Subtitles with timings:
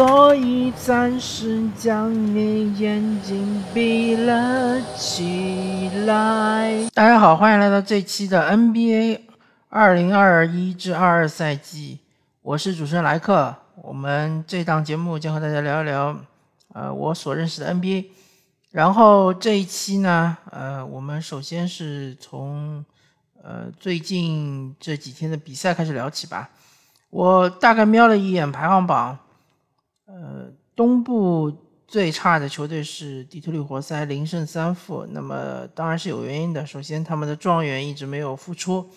[0.00, 6.88] 所以暂时将你眼睛闭了起来。
[6.94, 9.20] 大家好，欢迎来到这期的 NBA
[9.68, 11.98] 二零二一至二二赛季，
[12.40, 13.54] 我是主持人莱克。
[13.82, 16.16] 我们这档节目将和大家聊一聊，
[16.72, 18.06] 呃，我所认识的 NBA。
[18.70, 22.82] 然后这一期呢，呃，我们首先是从
[23.42, 26.48] 呃最近这几天的比赛开始聊起吧。
[27.10, 29.18] 我大概瞄了一眼排行榜，
[30.12, 35.06] 呃，东部最差的球队是底特律活塞，零胜三负。
[35.10, 36.66] 那么当然是有原因的。
[36.66, 38.90] 首先，他们的状元一直没有复出；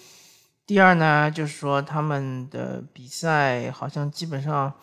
[0.66, 4.74] 第二呢，就是说他们的比赛好像基本上，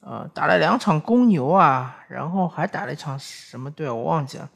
[0.00, 4.48] 呃，打了两场公牛啊，然后还打了一场什么队我忘记了。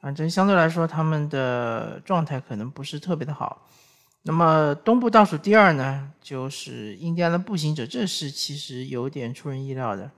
[0.00, 3.68] 反正相对来说，他们的状态可能不是特别的好。
[4.22, 10.10] 那么东部倒数第二呢，就是印第安的步行者，这是其实有点出人意料的。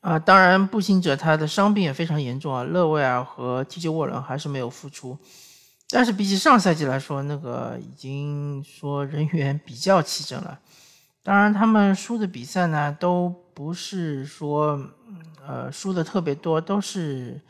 [0.00, 5.18] 啊，当然步行者他的伤病也非常严重啊，勒维尔和 TJ 沃伦还是没有复出。
[5.90, 10.58] 但是比起上赛季来说，那个已经说人员比较齐整了。
[11.22, 14.80] 当然他们输的比赛呢，都不是说
[15.46, 17.40] 呃输的特别多，都是。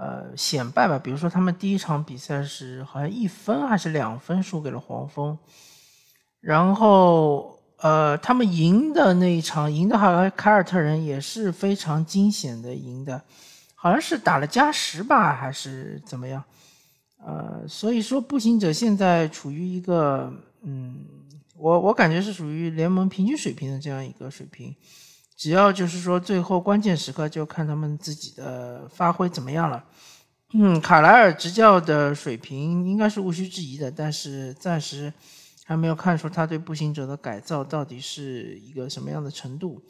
[0.00, 0.96] 呃，险败吧。
[0.96, 5.36] 比如说，他们第一场比赛是好像一分还是两分输给了黄蜂，
[6.40, 13.22] 然后呃，他们赢的那一场，赢的好像凯尔特人也是非常惊险的赢的，
[13.74, 16.42] 好像是打了加时吧，还是怎么样？
[17.24, 20.32] 呃，所以说步行者现在处于一个，
[20.62, 21.04] 嗯，
[21.56, 24.74] 我我感觉是属于联盟平均水平的这样一个水平。
[25.36, 29.84] 只要就是说，最后关键时刻就看他们自己的发挥怎么样了。
[30.52, 35.12] 嗯，卡莱尔执教的水平应该是无需质疑的，但是暂时
[35.68, 39.84] 还没有看出他对步行者的改造到底是一个什么样的程度。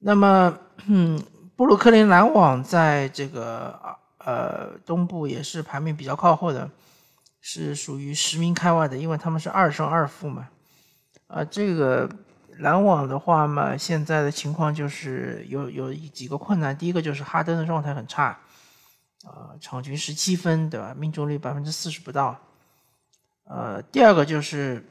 [0.00, 1.18] 那么，嗯，
[1.56, 3.80] 布鲁克林篮网在这个
[4.18, 6.70] 呃东部也是排名比较靠后的，
[7.40, 10.50] 是属于十名开外的，因为他们是二胜二负嘛。
[11.28, 12.06] 啊，这个。
[12.58, 16.78] 篮网的话嘛，现在的情况就是有有几个困难。
[16.78, 18.38] 第一个就是哈登的状态很差，
[19.24, 20.94] 呃，场均十七分，对吧？
[20.96, 22.38] 命中率百分之四十不到。
[23.44, 24.82] 呃，第二个就是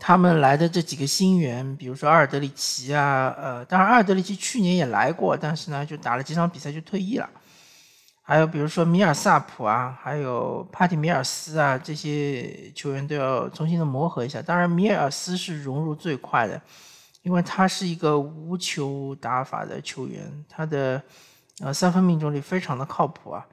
[0.00, 7.28] 他们来的这几个新援，比如说阿尔德里奇啊，呃，当然阿尔德里奇去年也来过，但是呢，就打了几场比赛就退役了。
[8.22, 14.42] 还有比如说米尔萨普啊，还有帕蒂米尔斯啊，这些球员都要重新的磨合一下。
[14.42, 16.60] 当然，米尔斯是融入最快的，
[17.22, 21.00] 因为他是一个无球打法的球员，他的
[21.60, 23.46] 呃三分命中率非常的靠谱啊。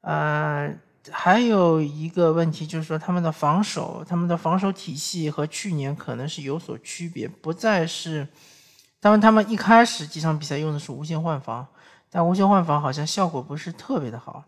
[0.00, 0.74] 呃，
[1.10, 8.26] 还有一个问题就是说，他们的防守，他们的防守体系和去年可能是有所区别，不再是，
[9.00, 11.66] 当然他们一开始几场比赛用的是无限换防。
[12.12, 14.42] 但无限换防好像效果不是特别的好，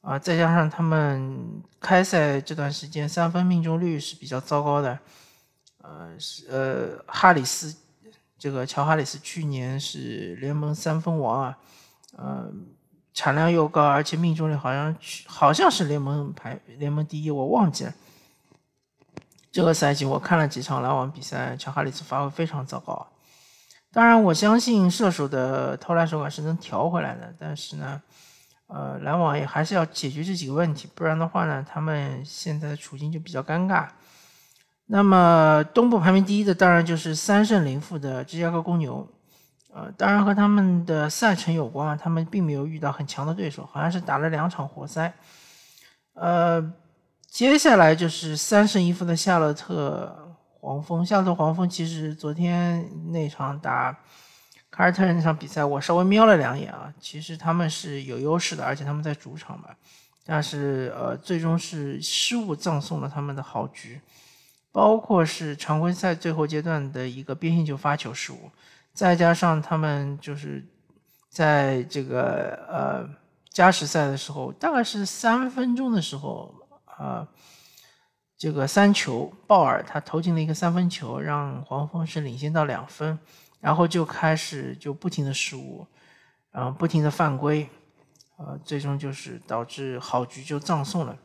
[0.00, 4.98] 啊，再加上他们开赛这段时间三分命中率是比较糟糕的，
[5.80, 7.72] 呃，是呃哈里斯，
[8.36, 11.58] 这个乔哈里斯去年是联盟三分王啊，
[12.16, 12.50] 呃，
[13.18, 14.94] 产量又高，而且命中率好像
[15.26, 17.92] 好像是联盟排联盟第一，我忘记了。
[19.50, 23.08] 这个赛季我看了几场篮网比赛，乔哈里斯发挥非常糟糕。
[23.92, 28.00] 当然，我相信射手的投篮手感是能调回来的，但是呢，
[28.68, 33.88] 呃，篮网也还是要解决这几个问题，不然的话呢，他们现在的处境就比较尴尬。
[34.86, 39.08] 那么东部排名第一的当然就是三胜零负的芝加哥公牛，
[39.78, 45.12] 呃，当然和他们的赛程有关，他们并没有遇到很强的对手，好像是打了两场活塞。
[46.14, 46.72] 呃，
[47.28, 50.24] 接下来就是三胜一负的夏洛特。
[50.60, 53.96] 黄蜂，夏洛特黄蜂其实昨天那场打
[54.70, 59.76] 凯尔特人那场比赛，我稍微瞄了两眼啊，其实他们是有优势的，而且他们在主场吧，
[60.26, 64.00] 但是呃，最终是失误葬送了他们的好局，
[64.72, 68.50] 包括是常规赛最后阶段的一个边线球发球失误，
[68.98, 70.66] 再加上他们就是
[71.30, 73.08] 在这个呃
[73.48, 76.52] 加时赛的时候，大概是三分钟的时候
[76.84, 77.28] 啊。
[78.36, 83.18] 这个三球，鲍尔他投进了一个三分球，让黄蜂是领先到两分，
[83.60, 85.86] 然后就开始就不停的失误，
[86.52, 87.68] 然后不停的犯规，
[88.36, 91.16] 呃，最终就是导致好局就葬送了。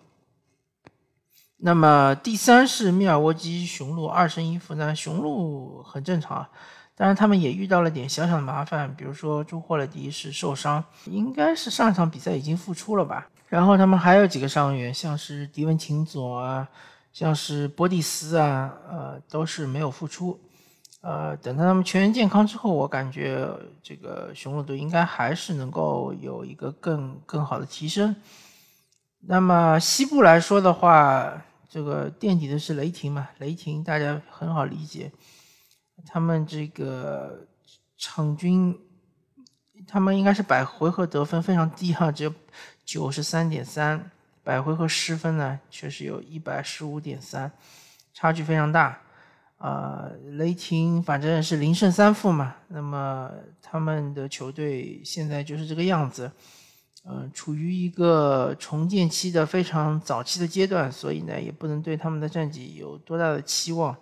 [1.58, 6.50] 那么第三是密尔沃基雄鹿二胜一负，那雄鹿很正常啊，
[6.96, 16.68] 当然他们也遇到了点小小的麻烦，比如说朱霍勒迪是受伤，应该是上一场比赛已经复出了吧，然后他们还有几个伤员，像是迪文琴佐啊。
[17.14, 20.40] 像是波蒂斯啊，呃，都是没有复出，
[21.02, 23.48] 呃，等到他们全员健康之后，我感觉
[23.84, 28.16] 这个雄鹿队应该还是能够有一个更更好的提升。
[29.20, 33.30] 那么西部来说的话，这个垫底的是雷霆嘛？
[33.38, 35.12] 雷霆大家很好理解，
[36.06, 37.48] 他们这个
[37.98, 38.78] 场均，
[39.88, 42.34] 他们应该是百回合得分非常低哈，只有
[42.86, 44.12] 九十三点三，
[44.44, 47.52] 百回合失分呢确实有一百十五点三，
[48.14, 49.00] 差距非常大。
[49.58, 56.30] 啊，雷霆反正是零胜三负嘛，那么他们的球队现在就是这个样子，
[57.06, 63.96] 嗯，处于一个重建期的非常早期的阶段，所以呢，也不能对他们的战绩有多大的期望，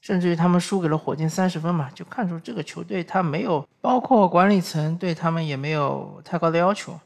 [0.00, 6.98] 甚至于他们输给了火箭三十分嘛，就看出这个球队他没有，包括管理层对他们也没有太高的要求，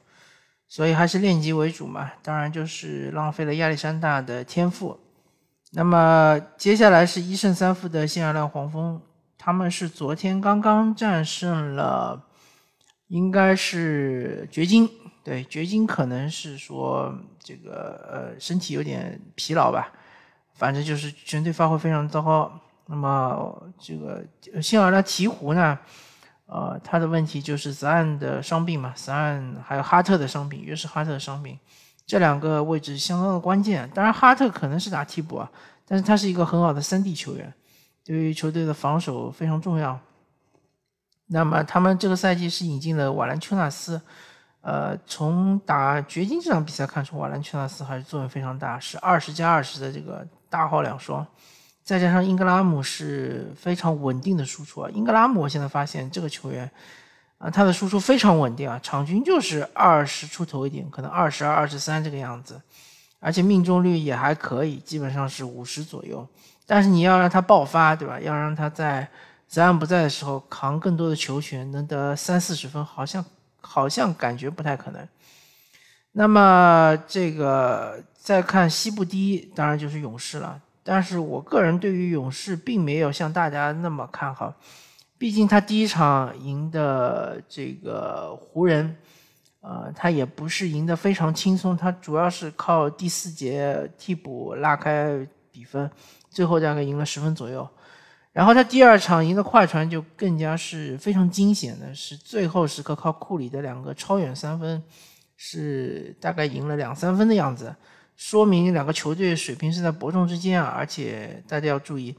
[0.69, 4.99] 所以还是练级为主嘛，当然就是浪费了亚历山大的天赋。
[5.73, 9.02] 那么接下来是一胜三负的新奥尔良黄蜂，
[9.37, 12.26] 他们是昨天刚刚战胜了，
[13.08, 14.88] 应该是掘金。
[15.25, 17.12] 对，掘金可能是说
[17.43, 19.91] 这个呃身体有点疲劳吧，
[20.52, 22.61] 反正就是全队发挥非常糟糕。
[22.86, 24.22] 那么这个
[24.62, 25.78] 新奥尔良鹈鹕呢，
[26.46, 31.58] 呃，他的问题就是泽岸的伤病嘛，泽岸还有哈特的伤病，约是哈特的伤病。
[32.06, 35.50] 这两个位置相当的关键，当然哈特可能是打替补啊，
[35.86, 37.50] 但是他是一个很好的三 D 球员，
[38.04, 39.98] 对于球队的防守非常重要。
[41.28, 43.98] 那么他们这个赛季是引进了瓦兰丘纳斯，
[44.60, 51.26] 呃，从打掘金这场比赛看出，瓦兰丘纳斯还是作用非常大，是二十加二十的这个大号两双，
[51.84, 56.69] 再加上英格拉姆是非常稳定的输出啊，英格拉姆我现在发现这个球员。
[57.38, 62.58] 啊，他的输出非常稳定啊，场均就是二十出头一点，可能二十二、二十三这个样子，
[63.19, 66.26] 而且命中率也还可以，基本上是五十左右。
[66.64, 68.19] 但是你要让他爆发，对吧？
[68.20, 69.06] 要让他在
[69.48, 73.22] 泽安不在的时候扛更多的球权，能得三四十分，好像
[73.60, 75.06] 好像感觉不太可能。
[76.12, 80.58] 那么这个再看西部第一，当然就是勇士了。
[80.84, 84.54] 但是我个人对于勇士并没有像大家那么看好。
[85.16, 88.94] 毕竟他第一场赢的这个湖人，
[89.60, 95.90] 呃，他也不是赢得非常轻松，他主要是靠第四节替补拉开比分，
[96.28, 97.66] 最后大概赢了十分左右。
[98.32, 104.82] 然后他第二场赢的快船就更加是非常惊险的，是最后时刻靠库里的两个超远三分，
[105.36, 107.75] 是大概赢了两三分的样子，
[108.16, 112.16] 说明两个球队水平是在伯仲之间啊，而且大家要注意。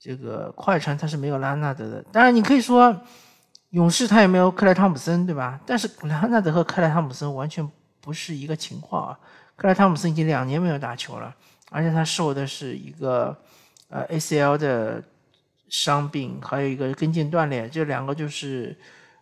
[0.00, 2.96] 这个快船他是没有拉纳德的，当然你可以说
[3.70, 5.60] 勇士他也没有克莱汤普森，对吧？
[5.66, 7.68] 但是拉纳德和克莱汤普森完全
[8.00, 9.18] 不是一个情况啊！
[9.56, 11.34] 克莱汤普森已经两年没有打球了，
[11.72, 13.36] 而且他受的是一个
[13.88, 15.02] 呃 ACL 的
[15.68, 18.78] 伤病，还有一个跟腱断裂，这两个就是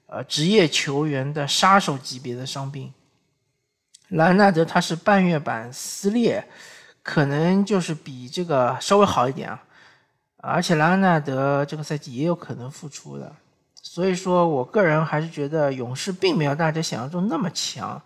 [0.08, 2.92] 呃职业球员的杀手级别的伤病。
[4.08, 6.46] 拉纳德他是半月板撕裂，
[7.02, 9.62] 可能就是比这个稍微好一点啊。
[10.38, 13.34] 而且莱昂纳德这个赛季也有可能复出的，
[13.82, 18.00] 所以说我个人还是觉得勇士并没有大家想象中那么强，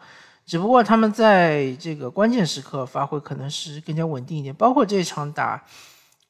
[0.46, 4.54] 只不过他们在这个关键时刻发挥可能是更加稳定一点。
[4.54, 5.62] 包括这场打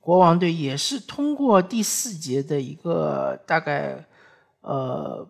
[0.00, 4.04] 国王队，也是通过第四节的一个大概
[4.62, 5.24] 呃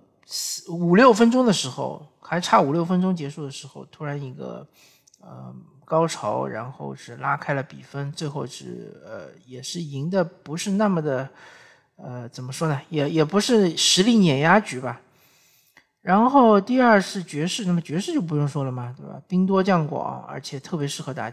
[0.68, 4.65] 五六分钟的时候，还差五六分钟结束的时候，突然一个
[5.21, 5.53] 呃。
[5.85, 11.29] 高潮，然后是拉开了比分，最后是呃也是赢的不是那么的，
[11.97, 12.81] 呃怎么说呢？
[12.91, 15.01] 也也不是实力碾压局吧。
[16.01, 19.21] 然后第二是爵士，那么爵士就不用说了嘛，对吧？
[19.27, 21.29] 兵多将广，而且特别适合打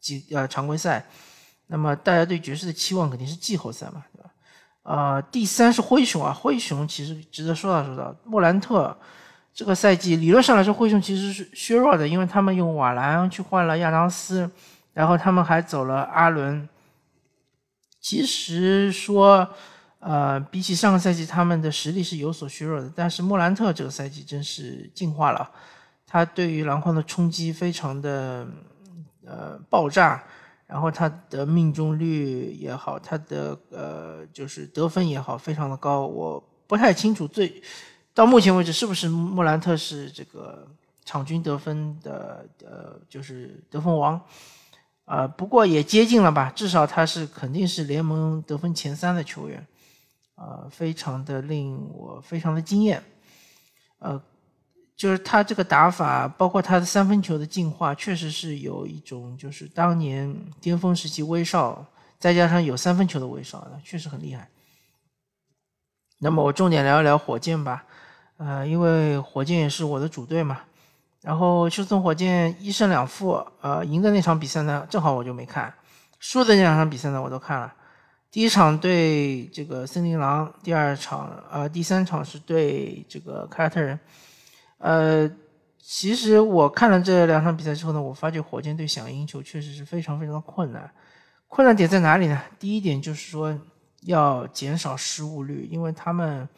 [0.00, 1.04] 季呃常规赛。
[1.66, 4.30] 那么大家对爵士的期望肯定是季后赛嘛，对吧？
[4.84, 8.96] 呃，第三是灰熊啊，灰熊其实值得说道说道，莫兰特。
[9.52, 14.50] 这个赛季理论上来说，灰熊其实是削弱的，因为他们用瓦兰去换了亚当斯，
[14.94, 16.66] 然后他们还走了阿伦。
[18.00, 19.46] 其实说，
[19.98, 22.90] 呃，比起上个赛季，他们的实力是有所削弱的。
[22.96, 25.50] 但是莫兰特这个赛季真是进化了，
[26.06, 28.46] 他对于篮筐的冲击非常的
[29.26, 30.22] 呃爆炸，
[30.66, 36.06] 然后他的命中率也好，他的呃就是得分也好，非常的高。
[36.06, 37.62] 我不太清楚最。
[38.14, 40.66] 到目前为止，是不是莫兰特是这个
[41.04, 44.20] 场均得分的呃，就是得分王？
[45.04, 49.66] 啊，不过也接近了吧，至少他是肯定是联盟得分前三的球员，
[50.36, 53.02] 啊，非常的令我非常的惊艳。
[53.98, 54.20] 呃，
[54.96, 61.84] 就是他这个打法，包括他的三分球的进化，确实是有一种就是当年巅峰时期威少，
[62.18, 64.48] 再加上有三分球的威少，确实很厉害。
[66.22, 67.82] 那么我重点聊一聊火箭吧，
[68.36, 70.60] 呃，因为火箭也是我的主队嘛。
[71.22, 75.72] 然后休斯顿火箭一胜两负，呃，赢的那场比赛呢，正好我就没看，
[76.18, 77.72] 输的那两场比赛呢，我都看了。
[78.30, 83.98] 第一场对这个森林狼，第二场呃，第三场是对这个凯尔特人。
[84.78, 85.30] 呃，
[85.78, 90.90] 其实我看了这两场比赛之后呢，我发觉火箭队想赢球确实是非常非常的困难。
[91.48, 92.40] 困难点在哪里呢？
[92.58, 93.58] 第一点就是说
[94.02, 96.48] 要减少失误率，因为他们。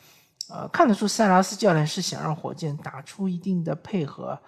[0.49, 4.39] 呃，看得出塞拉斯教练是想让火箭打出一定的配合，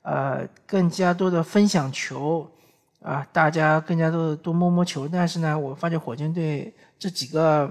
[0.00, 2.50] 呃，更加多的分享球，
[3.00, 5.06] 啊，大家更加多的多摸摸球。
[5.06, 7.70] 但是呢，我发觉火箭队这几个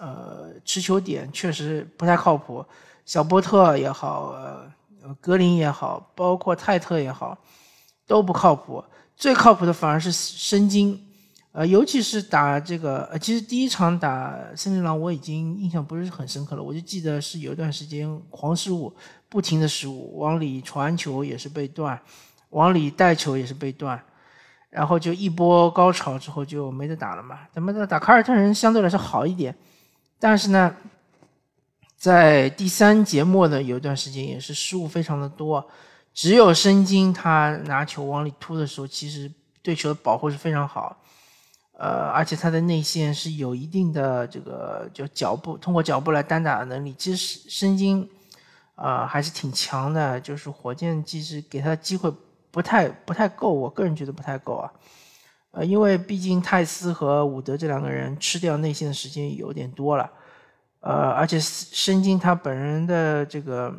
[0.00, 2.64] 呃持球点确实不太靠谱，
[3.04, 7.38] 小波特也好，呃，格林也好，包括泰特也好，
[8.04, 8.82] 都不靠谱。
[9.16, 11.00] 最靠谱的反而是申京。
[11.52, 18.94] 呃，尤其是打这个，呃，其实第一场打森林狼我已经印象不是很深刻了，我就记得是有一段时间狂失误，
[19.28, 22.00] 不停的失误，往里传球也是被断，
[22.50, 24.00] 往里带球也是被断，
[24.70, 27.40] 然后就一波高潮之后就没得打了嘛。
[27.52, 29.52] 咱们的打凯尔特人相对来说好一点，
[30.20, 30.76] 但是呢，
[31.96, 35.66] 在第三节末呢有一段时间也是失误非常的多，
[36.12, 40.96] 只有申京他拿球往里突的时候，其实对球的保护是非常好。
[41.80, 46.92] 呃，而且他的内线是有一定的这个就脚步，通过脚步来单打的能力。
[46.98, 48.08] 其实申京，
[48.74, 50.20] 啊，还是挺强的。
[50.20, 52.12] 就是火箭其实给他的机会
[52.50, 54.72] 不太不太够，我个人觉得不太够啊。
[55.52, 60.10] 呃，因为毕竟泰斯和伍德这两个人吃掉内线的时间有点多了。
[60.80, 63.72] 呃，而且申京他本人的这个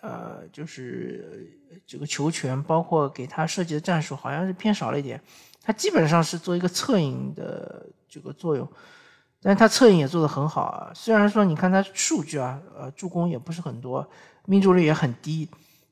[0.00, 5.20] 呃，就是这个球权，包括给他设计的战术，好像是偏少了一点。
[5.66, 8.66] 他基本上是做一个策应的这个作用，
[9.42, 10.92] 但是他策应也做得很好啊。
[10.94, 14.08] 虽然说你看他数据啊，呃，助攻也不是很多，
[14.44, 15.48] 命中率也很低，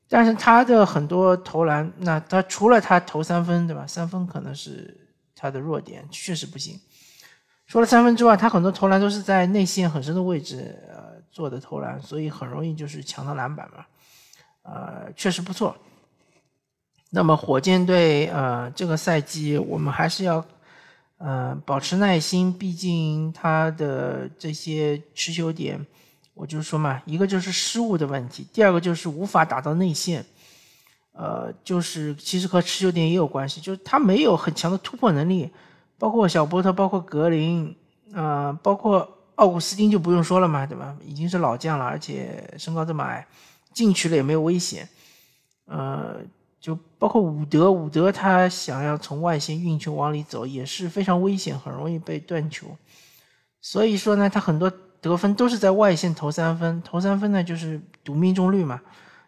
[0.07, 3.85] 但是他的很多投篮，那他除了他投三分，对吧？
[3.85, 4.95] 三分可能是
[5.35, 6.79] 他的弱点，确实不行。
[7.67, 13.85] 除了三分之外，他很多投篮都是在内线很深的位置呃做的投篮，所以很容易就是抢到篮板嘛，
[14.61, 15.75] 呃，确实不错。
[17.11, 20.43] 那么火箭队，呃，这个赛季我们还是要，
[21.17, 22.51] 呃，保持耐心。
[22.51, 25.85] 毕竟他的这些持球点，
[26.33, 30.25] 我就说嘛，一个就是失误的问题，第二个就是无法打到内线，
[31.13, 35.49] 呃，就是其实和持球点也有关系，就是他没有很强的突破能力。
[35.97, 37.73] 包括小波特，包括格林，
[38.13, 40.93] 呃，包括奥古斯丁就不用说了嘛，对吧？
[41.05, 43.25] 已经是老将了，而且身高这么矮，
[43.73, 44.89] 进去了也没有危险，
[45.67, 46.17] 呃。
[46.65, 52.75] 就包括伍德，伍德他想要从外线运球往里走也是非常危险，很容易被断球。
[53.61, 54.67] 所以说呢，他很多
[54.99, 58.81] 得分都是在外线投三分，投三分呢就是赌命中率嘛。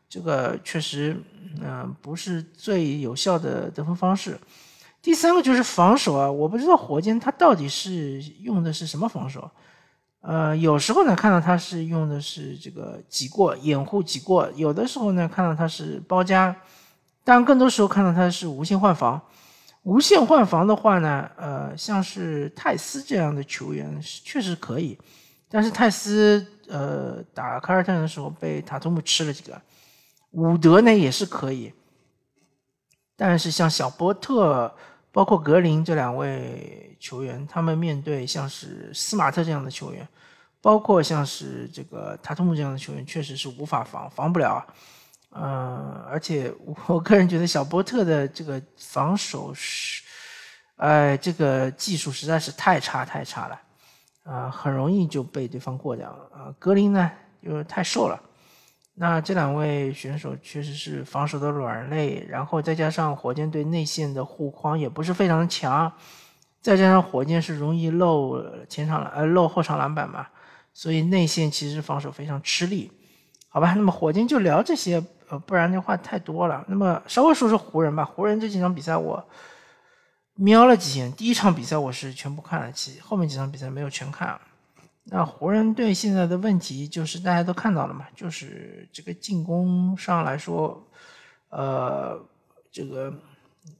[0.09, 1.15] 这个确实，
[1.61, 4.35] 嗯，不是最有效的得分方式。
[4.99, 9.47] 第三个就是防守啊，我不知道火箭他到底是用的是什么防守。
[10.21, 16.55] 呃，有时候呢看到他是用的是这个挤过掩护挤过，有的时候呢看到他是包夹。
[17.27, 19.21] 但更多时候看到他是无限换防，
[19.83, 24.97] 无限换防的话呢，呃，像是泰斯这样的球员是确实可以，
[25.49, 29.61] 但是泰斯呃打凯尔特人的时候被塔图姆吃了几个，
[30.31, 31.73] 伍德呢也是可以，
[33.17, 34.73] 但是像小波特、
[35.11, 40.07] 包括格林这两位球员，他们面对像是斯马特这样的球员，
[40.61, 44.65] 包括像是这个塔图姆这样的球员，确实是无法防，防不了。
[45.39, 46.51] 嗯，而且
[46.87, 50.01] 我个人觉得小波特的这个防守是，
[50.77, 53.61] 哎，这个技术实在是太差太差了，
[54.23, 56.23] 啊，很容易就被对方过掉了。
[56.35, 58.19] 啊，格林呢又太瘦了，
[58.95, 65.91] 那这两位选手确实是防守的软肋，然后再加上火箭队内线的护框也不是非常的强，
[66.61, 70.25] 再加上火箭是容易漏前场呃漏后场篮板嘛，
[70.73, 72.91] 所以内线其实防守非常吃力。
[73.49, 75.03] 好吧，那么火箭就聊这些。
[75.29, 76.63] 呃，不然的话太多了。
[76.67, 78.05] 那么稍微说说湖人吧。
[78.05, 79.23] 湖人这几场比赛我
[80.35, 84.39] 瞄了几眼，第一场比赛我是全部看了，其后面几场比赛没有全看。
[85.09, 90.85] 那湖人队现在的问题就是大家都看到了嘛，就是这个进攻上来说，
[91.49, 92.19] 呃，
[92.71, 93.13] 这个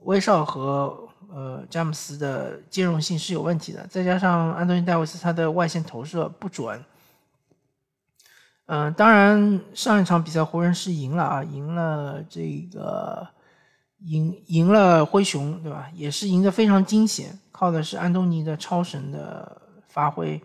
[0.03, 0.97] 威少和
[1.29, 6.83] 呃詹姆斯的兼容性是有问题的，再加上安东尼戴维斯他的外线投射不准。
[8.67, 13.25] 嗯，当然，上一场比赛湖人是赢了啊，赢了这个，
[14.00, 15.89] 赢赢了灰熊，对吧？
[15.93, 20.41] 也是赢得非常惊险，靠的是安东尼的超神的发挥，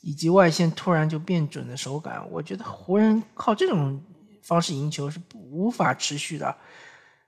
[0.00, 4.02] 以及外线突然就变准的手感，我觉得湖人靠这种
[4.42, 6.56] 方式赢球是无法持续的，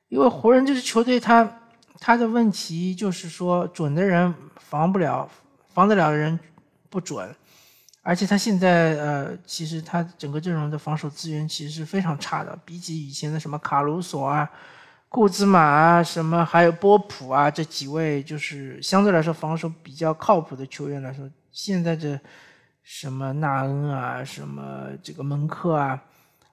[0.08, 1.60] 因为湖人这支球队，他
[1.98, 5.28] 他的问题就是说准的人防不了，
[5.68, 6.40] 防得了的人
[6.88, 7.36] 不准，
[8.02, 14.50] 而且他现在呃，其实他整个阵容的防守资源其实是非常差的，比起以前的什么卡鲁索啊。
[15.12, 22.16] 库兹马啊，什么还有波普啊，这几位就是相对来说防守比较靠谱的球员来说，现在这
[22.84, 26.00] 什么纳恩啊，什么这个门克啊，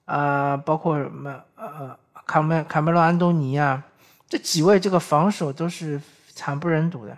[0.05, 3.85] 啊，包括什么呃卡梅卡梅隆安东尼啊，
[4.27, 6.01] 这几位这个防守都是
[6.33, 7.15] 惨不忍睹的，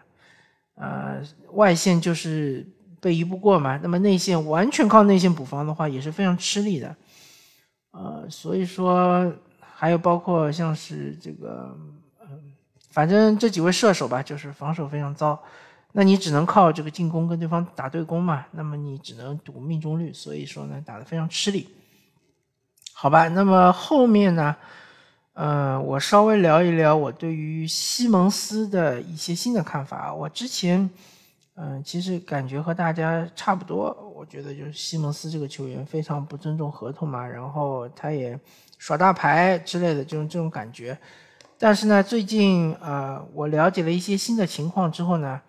[0.75, 1.21] 呃，
[1.53, 2.67] 外线就是
[3.01, 6.95] 被移不过嘛，那么内线完全靠内线补防的话也是非常吃力的，
[7.91, 9.31] 呃，所以说。
[9.81, 11.73] 还有包括像是这个，
[12.19, 12.51] 嗯，
[12.91, 15.41] 反正这几位射手吧，就是防守非常糟，
[15.93, 21.69] 那你只能靠这个进攻跟对方打对攻嘛，那么你只能赌命中率，所以说呢，打得非常吃力。
[22.91, 24.53] 好吧，那么后面呢，
[25.31, 30.13] 呃，我稍微聊一聊我对于西蒙斯的一些新的看法。
[30.13, 30.89] 我之前，
[31.61, 38.39] 嗯，其实感觉和大家差不多，我觉得就是西蒙斯这个球员非常不尊重合同嘛，然后他也。
[38.81, 40.97] 耍大牌之类的这种这种感觉，
[41.57, 45.41] 但是呢，最近呃，我了解了一些新的情况之后呢，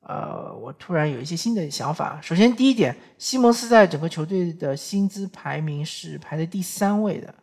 [0.00, 2.18] 呃，我突然有一些新的想法。
[2.22, 7.34] 首先，第一点，西蒙斯在整个球队的薪资排名是排在第三位的，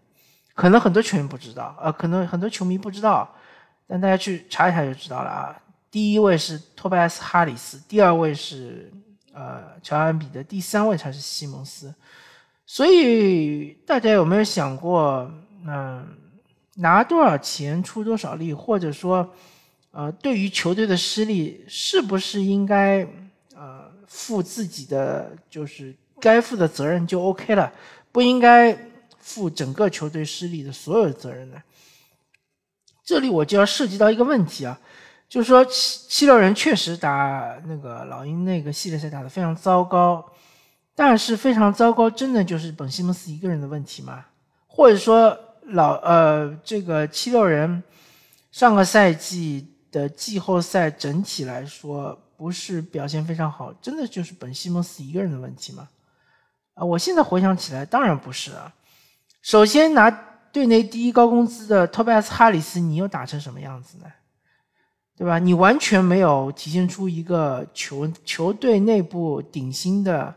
[0.55, 3.31] 可能很多球员不知道，呃，可能很多球迷不知道，
[3.85, 5.55] 但大家去查一查就知道了啊。
[5.91, 8.89] 第一位是托拜斯哈里斯，第二位是
[9.33, 11.93] 呃乔安比的，第三位才是西蒙斯。
[12.65, 15.29] 所以大家有没有想过，
[15.67, 16.07] 嗯，
[16.75, 19.29] 拿多少钱出多少力，或者说，
[19.91, 23.05] 呃，对于球队的失利，是不是应该
[23.53, 27.69] 呃负自己的就是该负的责任就 OK 了，
[28.13, 28.73] 不应该
[29.19, 31.61] 负整个球队失利的所有责任呢？
[33.03, 34.79] 这里我就要涉及到一个问题啊，
[35.31, 40.21] 就是说七七六人确实打那个老鹰那个系列赛打得非常糟糕。
[40.93, 44.25] 但是非常糟糕，真的就是本西蒙斯一个人的问题吗？
[44.67, 45.35] 或者说
[45.67, 47.81] 老呃这个七六人
[48.51, 55.87] 上个赛季的季后赛整体来说不是表现非常好，真的就是本西蒙斯一个人的问题吗？
[56.73, 58.71] 啊，我现在回想起来，当然不是啊。
[59.41, 60.11] 首先拿
[60.51, 64.05] 队内第一高工资的托拜斯哈里斯，你又打成什么样子呢？
[65.17, 65.39] 对吧？
[65.39, 70.33] 你完全没有体现出一个球球队内部顶薪的。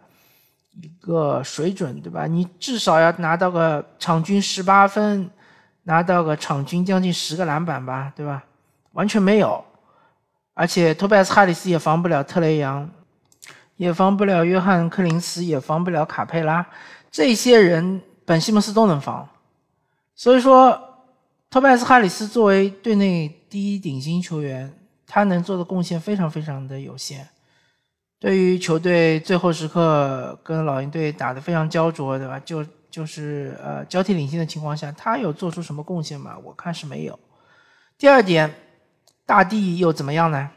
[0.82, 2.26] 一个水准，对吧？
[2.26, 5.30] 你至少要拿到个场均十八分，
[5.84, 8.42] 拿到个场均将近十个篮板吧，对吧？
[8.90, 9.64] 完全没有，
[10.52, 12.90] 而且托拜斯哈里斯也防不了特雷杨，
[13.76, 16.66] 也防不了约翰克林斯，也防不了卡佩拉，
[17.08, 19.28] 这些人本西蒙斯都能防，
[20.16, 20.93] 所以说
[21.54, 27.28] 托拜斯哈里斯作为队内第一顶薪球员，他能做的贡献非常非常的有限。
[28.18, 32.40] 对于球队最后时刻跟老鹰队打得非常焦灼，对吧？
[32.40, 36.36] 就就是呃交替领先的情况下，他有做出什么贡献吗？
[36.42, 37.16] 我看是没有。
[37.96, 38.52] 第二点，
[39.24, 40.50] 大帝又怎么样呢？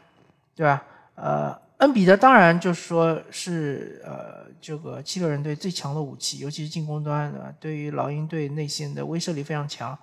[0.56, 0.82] 对吧？
[1.14, 7.54] 呃，恩比德当然就是说是呃这个七六人队最强的武器，尤其是进攻端，对吧？
[7.60, 9.96] 对于老鹰队内线的威慑力非常强。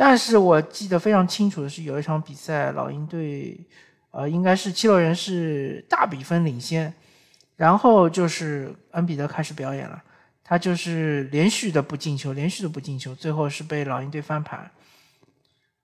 [0.00, 3.60] 但是我记得非常清楚的是，有一场比赛，老鹰队。
[4.12, 6.92] 呃，应该是七六人是大比分领先，
[7.54, 10.02] 然后就是恩比德开始表演了，
[10.42, 14.68] 他就是连续的不进球，连续的不进球，最后是被老鹰队翻盘。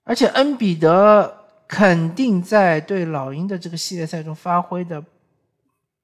[0.03, 5.01] 而且恩比德肯定在对老鹰的这个系列赛中发挥的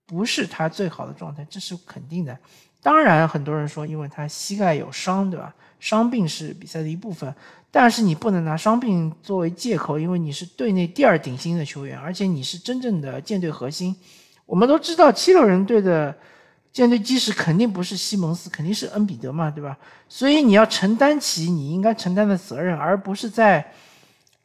[0.06, 2.38] 不是他最好的状态，这是肯定的。
[2.82, 5.54] 当然，很多人说因为他膝盖有伤，对吧？
[5.82, 7.36] 伤病是比赛的一部分。
[7.76, 13.96] 但是你不能拿伤病作为借口，因为你是队内第二顶薪的球员，而且你是真正的舰队核心。
[14.46, 16.16] 我们都知道七六人队的
[16.72, 19.76] 舰队基石肯定不是西蒙斯，肯定是恩比德嘛，对吧？
[20.08, 23.66] 所以你要承担起你应该承担的责任，而不是在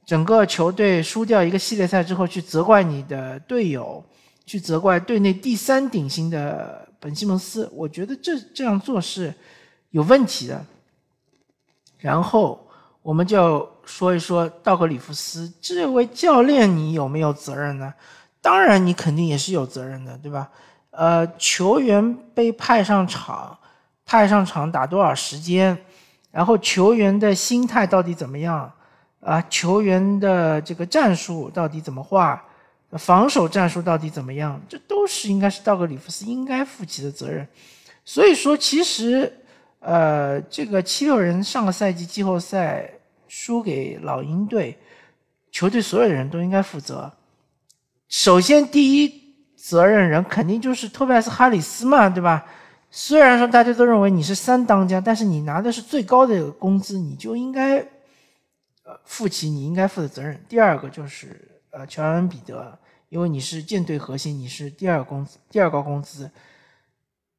[0.07, 4.03] 整个球队输掉一个系列赛之后去责怪你的队友，
[4.47, 7.69] 去责怪队内第三顶薪的本西蒙斯。
[7.75, 9.35] 我觉得这这样做是
[9.91, 10.65] 有问题的。
[11.99, 12.65] 然后。
[13.09, 17.95] 我们就说一说道格里夫斯这位教练，你有没有责任呢？
[18.43, 20.51] 当然，你肯定也是有责任的，对吧？
[20.91, 23.57] 呃，球员被派上场，
[24.05, 25.75] 派上场打多少时间，
[26.31, 28.71] 然后球员的心态到底怎么样？
[29.21, 32.45] 啊，球员的这个战术到底怎么画？
[32.91, 34.61] 防守战术到底怎么样？
[34.69, 37.49] 这都是应该是道格里夫斯应该负起的责任。
[38.05, 39.33] 所以说，其实，
[39.81, 42.87] 呃，这个七六人上个赛季季后赛
[43.29, 44.77] 输给老鹰队，
[45.53, 47.13] 球队所有的人都应该负责。
[48.09, 52.45] 首先，第一责任人肯定就是托拜斯哈里斯嘛，对吧？
[52.91, 57.77] 虽然说大家都认为你是三当家，但是你拿的是最高的工资，你就应该，
[58.83, 60.43] 呃，负起你应该负的责任。
[60.49, 61.45] 第二个就是。
[61.71, 62.79] 呃，乔恩彼得，
[63.11, 66.29] 因为你是舰队核心，你是第二工资，第二高工资。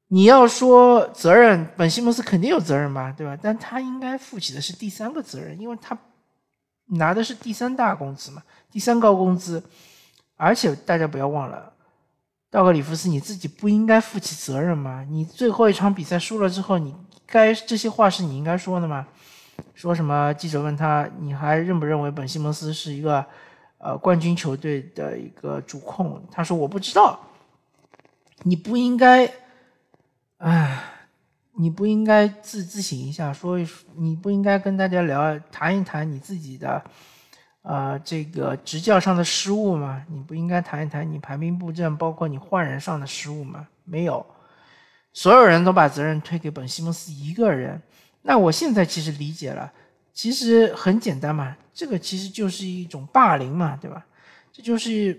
[0.10, 3.38] 你要说责任，本西蒙斯肯定有责任吧，对吧？
[3.41, 5.98] 但他应该负起的是第三个责任，因为他
[6.88, 9.63] 拿的是第三大工资嘛，第三高工资。
[10.36, 11.74] 而且大家不要忘了，
[12.50, 15.06] 道格里夫斯，你自己不应该负起责任吗？
[15.10, 16.95] 你最后一场比赛输了之后，你
[17.26, 19.08] 该这些话是你应该说的吗？
[19.74, 20.34] 说什么？
[20.34, 23.26] 记者问他，你还认不认为本西蒙斯是一个？
[23.82, 27.17] 呃，冠军球队的一个主控，他说：“我不知道，
[28.43, 29.26] 你不应该，
[30.39, 30.82] 哎，
[31.58, 33.60] 你不应该自自省一下，说
[33.95, 36.82] 你不应该跟大家聊谈一谈你自己的，
[37.62, 40.02] 呃，这个执教上的失误吗？
[40.10, 43.67] 你不应该谈一谈你排兵布阵，包括你换人上的失误吗？
[43.84, 44.25] 没有，
[45.12, 47.82] 所有人都把责任推给本西蒙斯一个人。
[48.21, 49.71] 那我现在其实理解了。”
[50.12, 54.06] 其实很简单嘛，这个其实就是一种霸凌嘛，对吧？
[54.52, 55.17] 这就是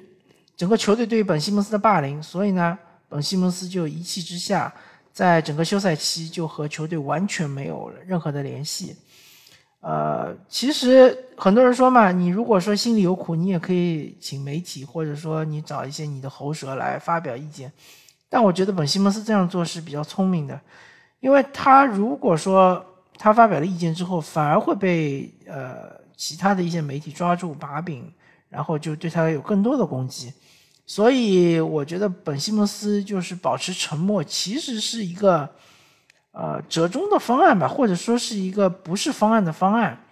[0.54, 2.78] 整个球队对于本西蒙斯的霸凌，所以呢，
[3.08, 4.70] 本西蒙斯就一气之下，
[5.12, 8.96] 在整个休赛期就和球队完全没有任何的联系。
[9.80, 17.72] 呃，其实很多人说嘛，你如果说心里有苦，你也可以请媒体，或者说你找一些你的喉舌来发表意见。
[18.28, 20.60] 但我觉得本西蒙斯这样做是比较聪明的，
[21.20, 22.84] 因为他如果说。
[23.22, 28.10] 他发表了意见之后，反而会被呃其他的一些媒体抓住把柄，
[28.48, 30.32] 然后就对他有更多的攻击。
[30.90, 35.48] 所以我觉得本西蒙斯就是保持沉默，其实是一个
[36.32, 40.02] 呃折中的方案吧，或者说是一个不是方案的方案。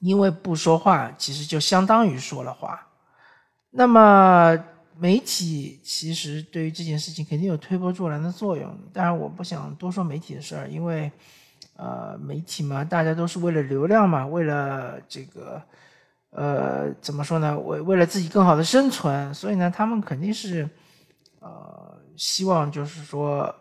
[0.00, 2.88] 因为不说话，其实就相当于说了话。
[3.70, 4.58] 那么。
[5.00, 11.08] 媒体其实对于这件事情肯定有推波助澜的作用，当然我不想多说媒体的事儿，因为，
[11.76, 15.62] 呃，媒体嘛，大家都是为了流量嘛，为了这个，
[16.30, 17.58] 呃，怎么说呢？
[17.58, 20.68] 为为了自己更好的生存，所以呢，他们肯定是，
[21.40, 23.54] 呃，希望就是说，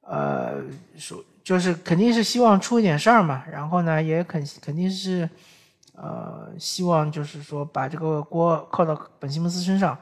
[0.00, 0.62] 呃，
[0.96, 5.28] 说就是肯定是希望出一点事儿嘛，然后呢，也肯肯定是，
[5.94, 9.96] 呃，希望就是说把这个锅扣到本西蒙斯身上。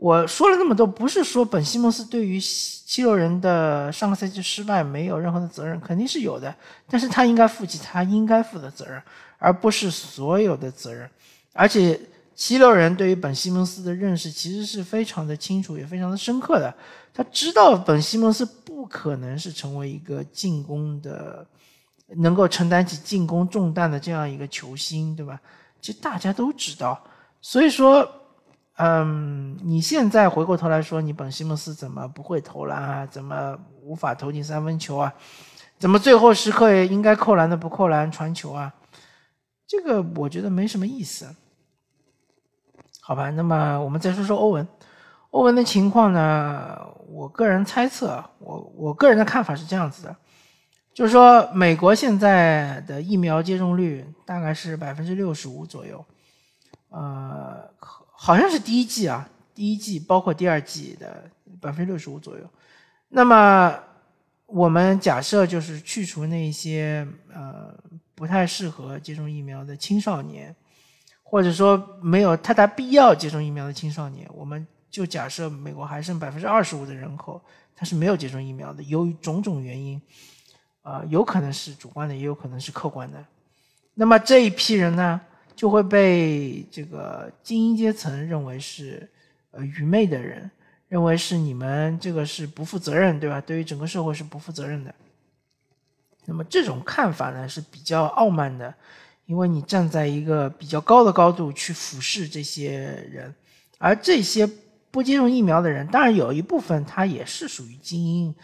[0.00, 6.54] 我说了那么多，不是说本西蒙斯对于七六人的上个赛季失败没有任何的责任，肯定是有的，
[6.88, 9.02] 但是他应该负起他应该负的责任，
[9.36, 11.06] 而不是所有的责任。
[11.52, 12.00] 而且
[12.34, 16.74] 七六人对于本西蒙斯的认识其实是非常的清楚，也非常的深刻的。
[17.12, 21.46] 他知道本西蒙斯不可能是成为一个进攻的，
[22.16, 25.38] 能够承担起进攻重担的这样一个球星，对吧？
[25.82, 27.04] 其实大家都知道，
[27.42, 28.16] 所以说。
[28.82, 33.04] 嗯，你现在回过头来说，你本西蒙斯怎么不会投篮啊？
[33.04, 35.12] 怎么无法投进三分球啊？
[35.78, 38.74] 怎么最后时刻应该扣篮的不扣篮传球啊？
[39.66, 41.36] 这个我觉得没什么意思，
[43.02, 43.28] 好吧？
[43.28, 44.66] 那么我们再说说欧文，
[45.32, 46.78] 欧文的情况呢？
[47.06, 50.16] 我个人猜测，我我个人的看法是这样子的，
[50.94, 56.02] 就是说美国现在的疫苗接种率大概是百分之六十五左右，
[56.88, 57.68] 呃。
[58.22, 61.24] 好像是第一季啊，第一季包括第二季的
[61.58, 62.44] 百分之六十五左右。
[63.08, 63.74] 那么
[64.44, 67.74] 我们假设就是去除那些呃
[68.14, 70.54] 不太适合接种疫苗的青少年，
[71.22, 77.42] 或者说没有太大必要接种疫苗的青少年，我们就假设美国还剩百分之二十五的人口，
[77.74, 79.98] 他是没有接种疫苗的，由于种种原因，
[80.82, 83.24] 啊，有可能是主观的，也有可能是客观的。
[83.94, 85.18] 那么这一批人呢？
[85.60, 89.06] 就会被这个精英阶层认为是
[89.50, 90.50] 呃愚昧的人，
[90.88, 93.38] 认为是你们这个是不负责任，对吧？
[93.42, 94.94] 对于整个社会是不负责任的。
[96.24, 98.74] 那么这种看法呢是比较傲慢的，
[99.26, 103.34] 因为你站在一个比较高的高度去俯视这些人，
[103.76, 104.48] 而这些
[104.90, 108.34] 不接种疫苗的人，当然有一部分他也是属于精英，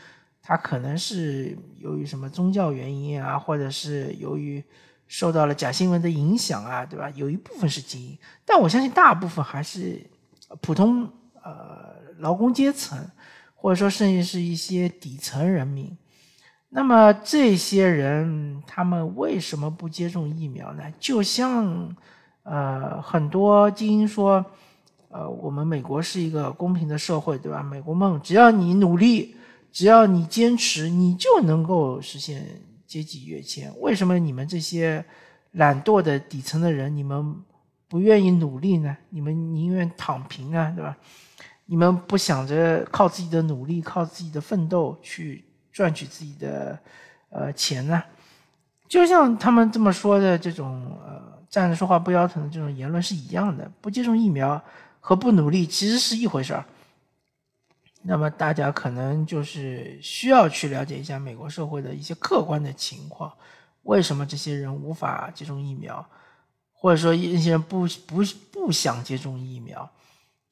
[0.42, 4.62] 他可能是由于什么宗教原因啊，或者是由于。
[5.08, 7.08] 受到了假新闻的影响啊，对吧？
[7.14, 10.04] 有一部分是精英，但我相信大部分还是
[10.60, 11.08] 普通
[11.42, 12.98] 呃劳工阶层，
[13.54, 15.96] 或者说甚至是一些底层人民。
[16.68, 20.82] 那么这些人他们为什么不接种疫苗呢？
[20.98, 21.94] 就像
[22.42, 24.44] 呃很多精英说，
[25.08, 27.62] 呃，我们美国是一个公平的社会，对吧？
[27.62, 29.36] 美国梦，只要你努力，
[29.72, 32.44] 只要你坚持，你就能够实现
[32.86, 33.72] 阶级跃迁。
[33.80, 35.04] 为什么你们这些
[35.52, 37.36] 懒惰的底层的人，你们
[37.88, 38.96] 不愿意努力呢？
[39.10, 40.96] 你们宁愿躺平啊，对吧？
[41.66, 46.78] 你们不想着靠自己的努力、靠自己的奋斗去赚取自己的
[47.28, 48.02] 呃钱呢？
[48.88, 51.20] 就像他们这么说的这种呃
[51.50, 53.68] 站着说话不腰疼的这种言论是一样的。
[53.80, 54.62] 不接种疫苗
[55.00, 56.64] 和不努力其实是一回事儿。
[58.08, 63.32] 那么大家可能就是需要去了解一下美国社会的一些客观的情况，
[63.82, 66.06] 为什么这些人无法接种疫苗，
[66.72, 69.90] 或者说一些人不不不想接种疫苗。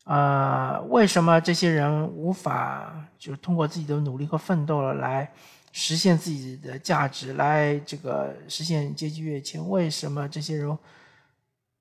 [0.04, 5.32] 呃，为什么这些人无法就是通过自己的努力和奋斗了来
[5.72, 9.66] 实现自己的价值，来这个实现阶级跃迁？
[9.70, 10.76] 为什么这些人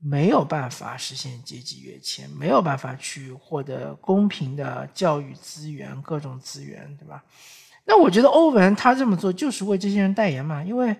[0.05, 7.23] 没有办法实现阶级跃迁，没有办法去获得公平的教育资源、各种资源，对吧？
[7.85, 10.93] 那我觉得欧文他这么做就是为这些人代言嘛，因为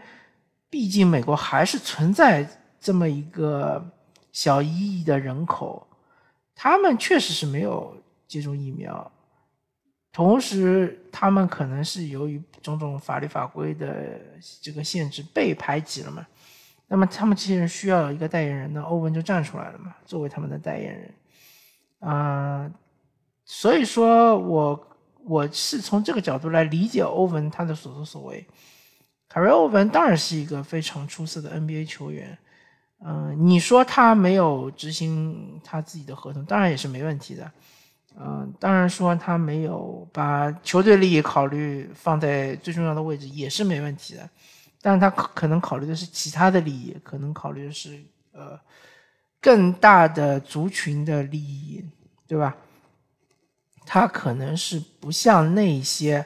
[0.69, 2.47] 毕竟美国还是存在
[2.79, 3.85] 这么一个
[4.31, 5.85] 小一亿的人口。
[6.55, 9.11] 他们确实是没有接种疫苗，
[10.11, 14.19] 同时他们可能是由于种种法律法规的
[14.61, 16.25] 这个限制被排挤了嘛。
[16.87, 21.13] 那么他们这些人需要有一个代言人，那欧文就站出来了嘛，作为他们的代言人。
[21.99, 22.69] 啊，
[23.45, 24.87] 所以说我
[25.25, 28.45] 我是从这个角度来理解欧文他的所作所为。
[29.27, 32.37] 凯瑞欧文当然是一个非常出色的 NBA 球员。
[33.05, 37.51] 嗯，你说他没有执行他自己的合同，当然也是没问题的。
[38.15, 44.29] 嗯，当然说他没有把球队利益考虑放在最重要的位置，也是没问题的。
[44.83, 47.99] 但是他可能考虑的是其他的利益，可能考虑的是
[48.33, 48.59] 呃
[49.41, 51.83] 更大的族群的利益，
[52.27, 52.55] 对吧？
[53.85, 56.23] 他可能是不像那些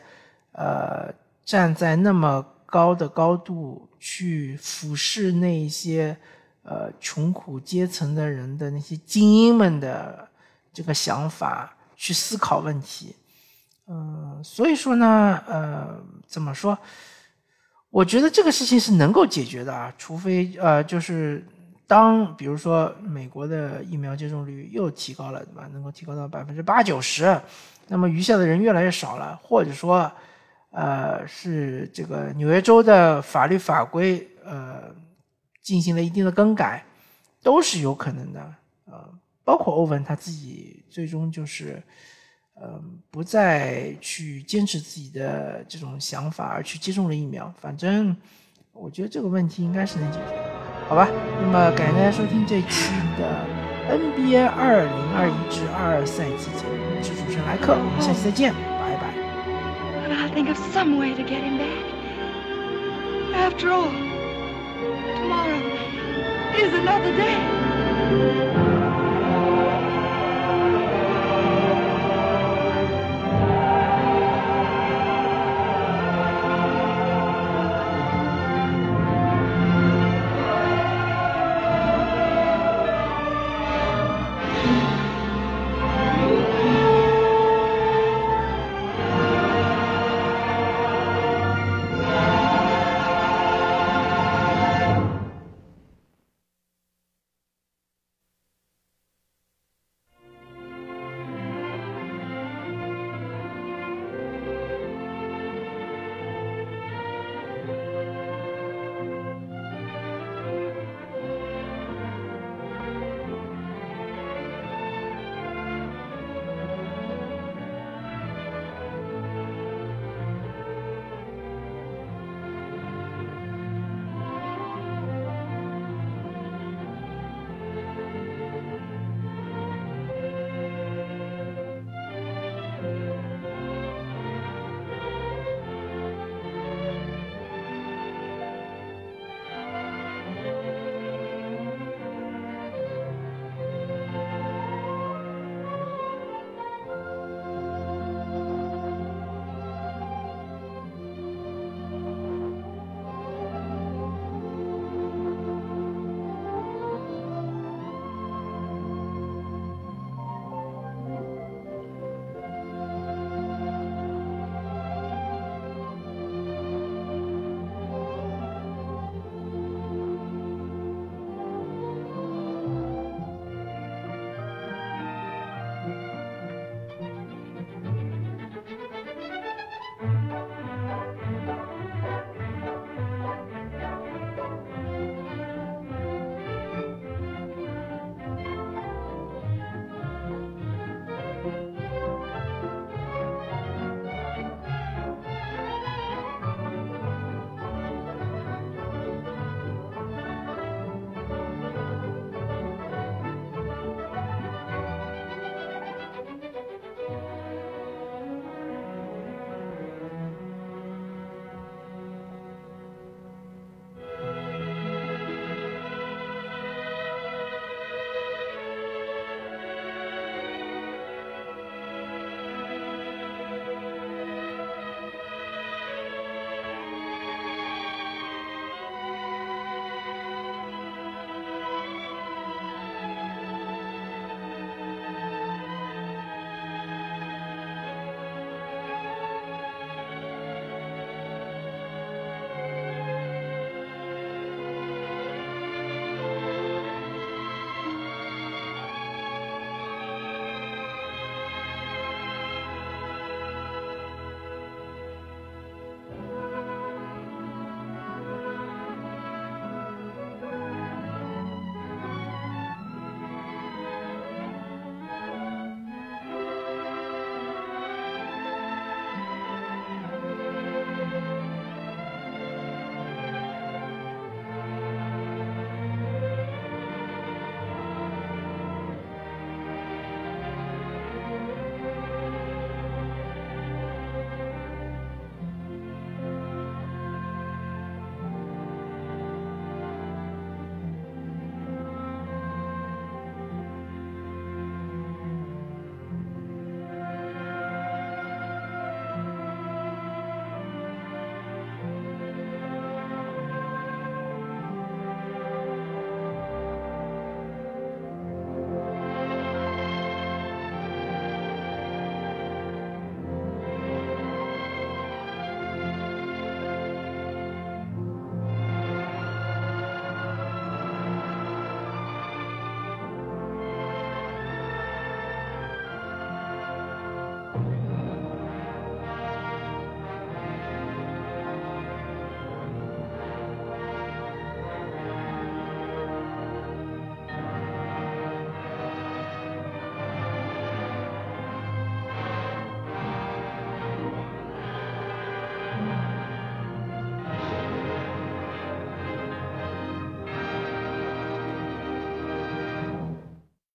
[0.52, 1.14] 呃
[1.46, 6.18] 站在那么高的高度去俯视那些。
[6.70, 10.28] 呃，穷苦阶层的人的那些精英们的
[10.74, 13.16] 这个想法去思考问题，
[13.88, 16.78] 嗯，所以说呢，呃，怎么说？
[17.98, 21.44] 我觉得这个事情是能够解决的啊，除非呃，就是
[21.88, 25.68] 当比如说美国的疫苗接种率又提高了，对吧？
[25.74, 27.42] 能够提高到百分之八九十，
[27.88, 30.12] 那么余下的人越来越少了，或者说，
[30.70, 34.96] 呃，是这个纽约州的法律法规，呃。
[35.64, 36.86] 进行了一定的更改，
[37.44, 38.40] 都是有可能的。
[38.86, 39.04] 呃，
[39.44, 41.84] 包括欧文他自己最终就是，
[42.60, 47.54] 呃，不再去坚持自己的这种想法，而去接种了疫苗。
[47.62, 48.16] 反正
[48.74, 51.08] 我觉得这个问题应该是能解决的，好吧？
[51.42, 53.46] 那么感谢大家收听这期的
[53.90, 59.14] NBA 二零二一至二二赛季节目，我是主持人莱克，我们下期再见，拜拜。
[65.28, 65.62] tomorrow
[66.56, 68.77] is another day.